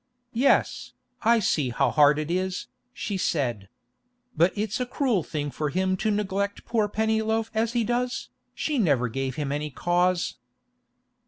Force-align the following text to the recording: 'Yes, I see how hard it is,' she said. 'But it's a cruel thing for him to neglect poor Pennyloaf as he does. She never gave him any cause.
'Yes, 0.33 0.93
I 1.21 1.37
see 1.37 1.69
how 1.69 1.91
hard 1.91 2.17
it 2.17 2.31
is,' 2.31 2.65
she 2.91 3.17
said. 3.17 3.69
'But 4.35 4.51
it's 4.57 4.79
a 4.79 4.87
cruel 4.87 5.21
thing 5.21 5.51
for 5.51 5.69
him 5.69 5.95
to 5.97 6.09
neglect 6.09 6.65
poor 6.65 6.87
Pennyloaf 6.89 7.51
as 7.53 7.73
he 7.73 7.83
does. 7.83 8.29
She 8.55 8.79
never 8.79 9.07
gave 9.09 9.35
him 9.35 9.51
any 9.51 9.69
cause. 9.69 10.37